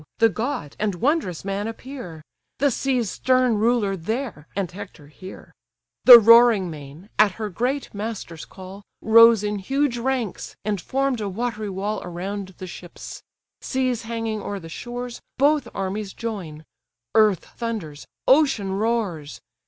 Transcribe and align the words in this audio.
the 0.17 0.29
god, 0.29 0.75
and 0.79 0.95
wondrous 0.95 1.45
man, 1.45 1.67
appear: 1.67 2.23
The 2.57 2.71
sea's 2.71 3.11
stern 3.11 3.59
ruler 3.59 3.95
there, 3.95 4.47
and 4.55 4.71
Hector 4.71 5.05
here. 5.05 5.53
The 6.05 6.17
roaring 6.19 6.71
main, 6.71 7.11
at 7.19 7.33
her 7.33 7.49
great 7.49 7.93
master's 7.93 8.43
call, 8.43 8.81
Rose 9.03 9.43
in 9.43 9.59
huge 9.59 9.99
ranks, 9.99 10.55
and 10.65 10.81
form'd 10.81 11.21
a 11.21 11.29
watery 11.29 11.69
wall 11.69 12.01
Around 12.03 12.55
the 12.57 12.65
ships: 12.65 13.21
seas 13.61 14.01
hanging 14.01 14.41
o'er 14.41 14.59
the 14.59 14.69
shores, 14.69 15.21
Both 15.37 15.67
armies 15.71 16.13
join: 16.15 16.63
earth 17.13 17.45
thunders, 17.45 18.07
ocean 18.27 18.71
roars. 18.71 19.39